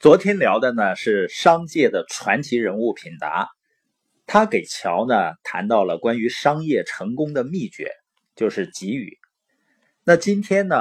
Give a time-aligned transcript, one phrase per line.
[0.00, 3.50] 昨天聊的呢是商界的传奇人物品达，
[4.24, 7.92] 他给乔呢谈到了关于商业成功的秘诀，
[8.34, 9.18] 就是给予。
[10.02, 10.76] 那今天呢，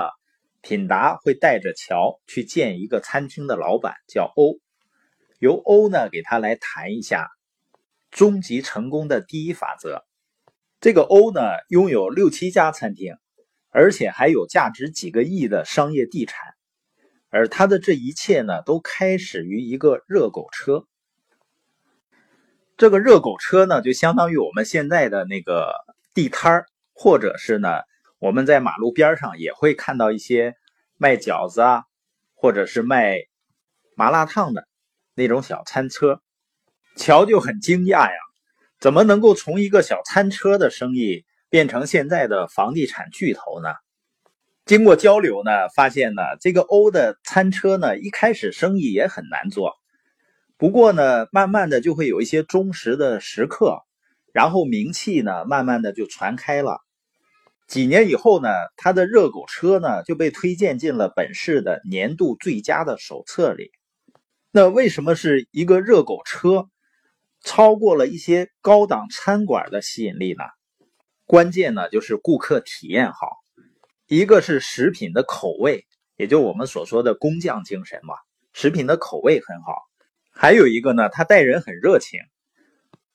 [0.62, 4.58] 品达会带着乔去见一个餐厅的老板，叫欧，
[5.40, 7.28] 由欧呢给他来谈一下
[8.12, 10.06] 终极成功的第一法则。
[10.80, 13.16] 这个欧呢拥有六七家餐厅，
[13.70, 16.56] 而且还有价值几个亿的商业地产。
[17.30, 20.86] 而他的这一切呢，都开始于一个热狗车。
[22.76, 25.74] 这个热狗车呢，就相当于我们现在的那个
[26.14, 27.82] 地摊儿，或者是呢，
[28.20, 30.56] 我们在马路边上也会看到一些
[30.98, 31.84] 卖饺子啊，
[32.36, 33.18] 或者是卖
[33.96, 34.68] 麻辣烫的
[35.14, 36.22] 那种小餐车。
[36.96, 38.18] 乔就很惊讶呀，
[38.80, 43.74] 怎么能够从一个小餐车的生意变成现在的房地产巨头呢？
[44.70, 49.74] 经过交流呢，发现呢，这个欧的餐车呢，一开始生意也很难做，
[50.58, 53.80] 不过呢，慢慢的就会有一些忠实的食客，
[54.32, 56.82] 然后名气呢，慢慢的就传开了。
[57.68, 63.72] 几年以后呢，他的热狗车呢，就被推荐进了本市的年度最佳的手册里。
[64.52, 66.68] 那为什么是一个热狗车，
[67.44, 70.44] 超过了一些高档餐馆的吸引力呢？
[71.26, 73.39] 关键呢，就是顾客体验好。
[74.10, 75.86] 一个是食品的口味，
[76.18, 78.16] 也就我们所说的工匠精神嘛，
[78.54, 79.84] 食品的口味很好。
[80.32, 82.20] 还有一个呢，他待人很热情，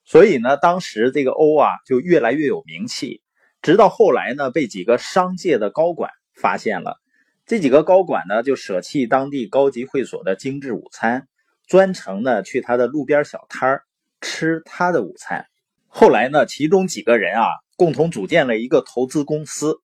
[0.05, 3.23] 所以呢，当时这个欧啊就越来越有名气。
[3.61, 7.01] 直到后来呢，被几个商界的高管发现了，
[7.45, 11.27] 这几个高管呢就舍弃当地高级会所的精致午餐，
[11.67, 13.83] 专程呢去他的路边小摊儿
[14.20, 15.45] 吃他的午餐。
[15.89, 19.81] 后来呢，其中几个人啊共同组建了一个投资公司。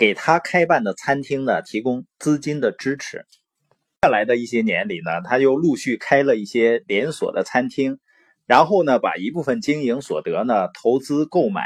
[0.00, 3.26] 给他开办的餐厅呢提供资金的支持。
[4.00, 7.98] 下来的一些年里呢，他又陆续开了一些连锁的餐厅，
[8.46, 11.64] 然后呢，把一部分经营所得呢投资购买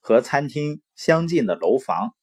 [0.00, 2.16] 和餐厅相近的楼房。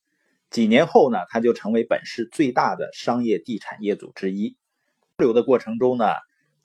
[0.49, 4.57] 几年后呢，他就成为本市最大的商业地产业主之一。
[5.17, 6.07] 交流的过程中呢，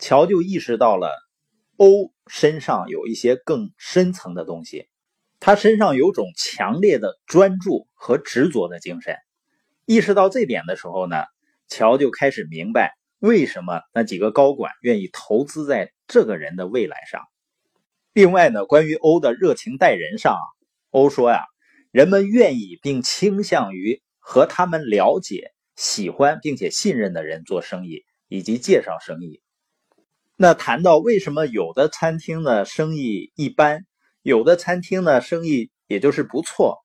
[0.00, 1.16] 乔就意识到了
[1.76, 4.88] 欧身上有一些更深层的东西。
[5.41, 9.16] 他身上有种强烈的专注和执着的精神。
[9.84, 11.25] 意识到这点的时候呢，
[11.69, 17.22] 乔就开始明白为什么那几个高管愿意投资在这个人的未来上。
[18.12, 20.37] 另外呢，关于欧的热情待人上，
[20.91, 21.44] 欧说呀，
[21.91, 29.41] 人们愿意并倾向于和他们了解、喜欢并且信任的人做生意，以及介绍生意。
[30.37, 33.87] 那谈到为什么有的餐厅呢生意一般？
[34.22, 36.78] 有的餐厅呢，生意也就是不错，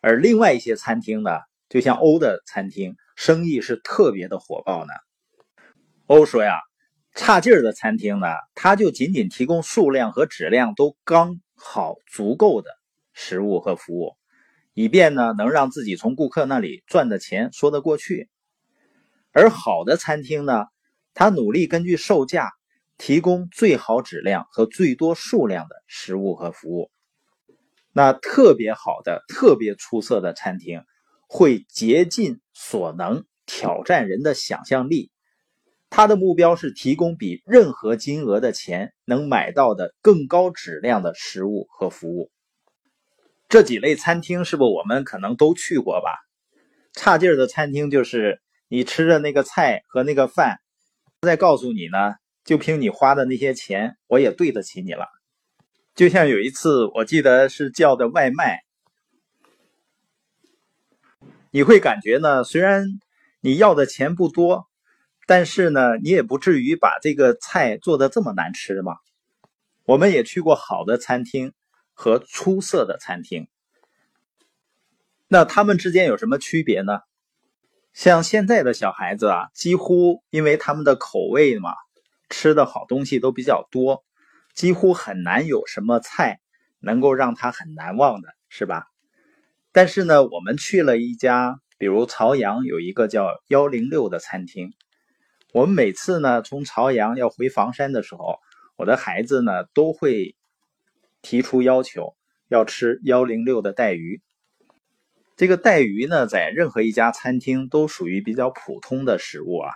[0.00, 1.30] 而另外一些餐厅呢，
[1.68, 4.92] 就像欧的餐厅，生意是特别的火爆呢。
[6.06, 6.58] 欧说呀，
[7.14, 12.70] 差劲儿的餐厅呢，它就仅仅提供数量和质量都刚好足够的
[13.12, 14.16] 食物和服务，
[14.74, 18.28] 以便呢能让自己从顾客那里赚的钱说得过去。
[19.32, 20.64] 而好的餐厅呢，
[21.14, 22.50] 它努力根据售价。
[22.98, 26.90] 提供最好质量和最多数量的食物和服务。
[27.92, 30.82] 那特别好的、特别出色的餐厅，
[31.28, 35.10] 会竭尽所能挑战人的想象力。
[35.90, 42.32] 他的目标是提供比任何金额的钱能买到的更高质量的食物和服务。
[43.48, 46.10] 这几类餐厅是不是我们可能都去过吧？
[46.92, 50.58] 差劲儿的餐厅就是你吃的那个菜和那个饭，
[51.22, 52.14] 再告诉你呢。
[52.44, 55.06] 就凭你花的那些钱，我也对得起你了。
[55.94, 58.64] 就像有一次，我记得是叫的外卖，
[61.50, 62.84] 你会感觉呢，虽然
[63.40, 64.66] 你要的钱不多，
[65.26, 68.96] 但是呢，你也不至于把这个菜做的这么难吃嘛。
[69.84, 71.52] 我们也去过好的餐厅
[71.92, 73.48] 和出色的餐厅，
[75.28, 77.00] 那他们之间有什么区别呢？
[77.92, 81.70] 像现在的小孩子啊，几乎因为他们的口味嘛。
[82.28, 84.04] 吃的好东西都比较多，
[84.54, 86.40] 几乎很难有什么菜
[86.80, 88.86] 能够让他很难忘的，是吧？
[89.72, 94.72] 但是呢，我们去了一家，比如朝阳有一个叫幺零六的餐厅，
[95.52, 98.38] 我们每次呢从朝阳要回房山的时候，
[98.76, 100.34] 我的孩子呢都会
[101.22, 102.16] 提出要求
[102.48, 104.20] 要吃幺零六的带鱼。
[105.36, 109.74] 这个带鱼呢，在任何一家餐厅都属于比较普通的食物啊，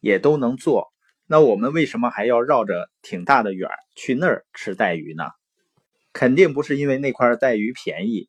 [0.00, 0.93] 也都能做。
[1.26, 5.24] 那我们为什么还要绕着挺大的远去那儿吃带鱼呢？
[6.12, 8.28] 肯定不是因为那块带鱼便宜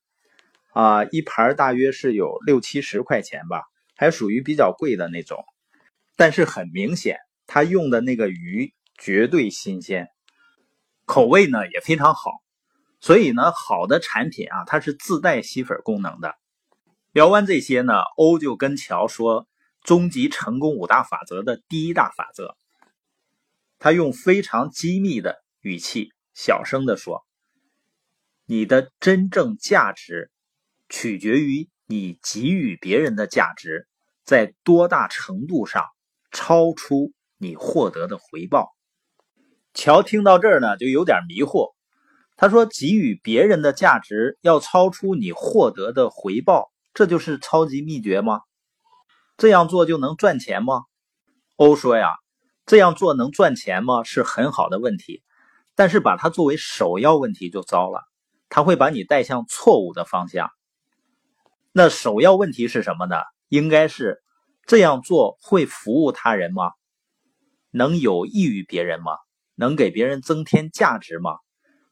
[0.74, 3.63] 啊，一盘大约是有六七十块钱吧，
[3.95, 5.44] 还属于比较贵的那种。
[6.15, 10.07] 但是很明显，他用的那个鱼绝对新鲜，
[11.06, 12.31] 口味呢也非常好。
[13.01, 16.33] 所以呢，好的产品啊，它是自带吸粉功能的。
[17.12, 19.48] 聊完这些呢，欧就跟乔说，
[19.83, 22.56] 终极成功五大法则的第一大法则。
[23.77, 27.25] 他用非常机密的语气，小声的说
[28.45, 30.31] ：“你的真正价值，
[30.89, 33.88] 取决于你给予别人的价值，
[34.24, 35.83] 在多大程度上
[36.31, 38.75] 超出你获得的回报。”
[39.74, 41.74] 乔听到这儿呢，就有点迷惑。
[42.38, 48.42] 他说：“给予别人的价值要超出你获得的回报，这就是超级秘诀吗？
[49.38, 50.83] 这样做就能赚钱吗？”
[51.57, 52.10] 欧说：“呀。”
[52.65, 54.03] 这样做能赚钱吗？
[54.03, 55.21] 是很好的问题，
[55.75, 58.01] 但是把它作为首要问题就糟了，
[58.50, 60.50] 它会把你带向错误的方向。
[61.71, 63.17] 那首要问题是什么呢？
[63.50, 64.23] 应该是
[64.65, 66.71] 这样做会服务他人吗？
[67.69, 69.12] 能有益于别人吗？
[69.53, 71.38] 能给别人增添价值吗？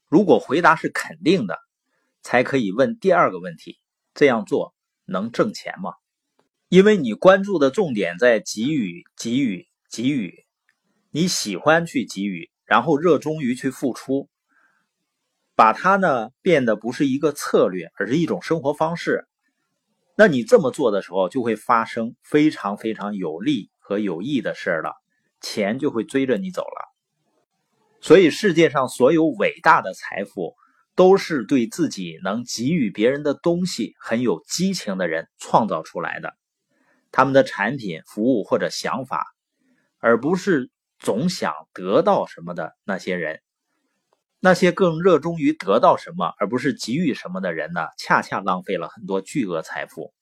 [0.07, 1.59] 如果回答是肯定的，
[2.21, 3.79] 才可以问第二个问题：
[4.15, 4.73] 这样做
[5.05, 5.93] 能挣钱吗？
[6.69, 10.43] 因为你关注的重点在给予，给予，给予。
[11.15, 14.30] 你喜欢去给予，然后热衷于去付出，
[15.54, 19.27] 把它呢变得不是一个策略，而是一种生活方式。
[20.15, 24.95] 那你这么做的时候，就会发生非常非常有利和有益的事儿了，
[25.39, 26.92] 钱就会追着你走了。
[28.01, 30.56] 所以世界上所有伟大的财富，
[30.95, 36.33] 都是对自己能给予别人的东西很有激情的人创造出来的，
[37.12, 39.27] 他们的产品、服务或者想法，
[40.00, 40.71] 而不是。
[41.03, 43.41] 总想得到什么的那些人，
[44.39, 47.81] 那些更热衷于得到什么而不是给予什么的人呢？
[47.97, 50.13] 恰恰浪费了很多巨额财富。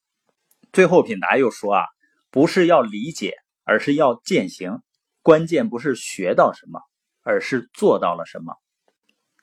[0.73, 1.83] 最后，品达又说啊，
[2.31, 4.79] 不是要理解，而是要践行。
[5.21, 6.81] 关键不是学到什么，
[7.21, 8.55] 而是做到了什么。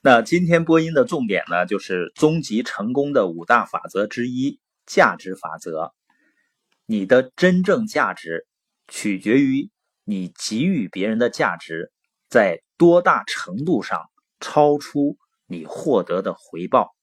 [0.01, 5.93] 那今天播音的重点呢，就是终极成功的五大法则之一——价值法则。
[6.85, 8.45] 你的真正价值
[8.89, 9.69] 取决于。
[10.09, 11.91] 你给予别人的价值，
[12.29, 14.09] 在多大程度上
[14.39, 16.95] 超出你获得的回报？